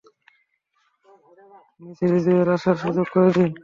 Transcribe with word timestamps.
Miss 1.81 1.99
রিজওয়ের 2.11 2.49
আসার 2.55 2.75
সুযোগ 2.83 3.07
করে 3.13 3.29
দিন! 3.35 3.51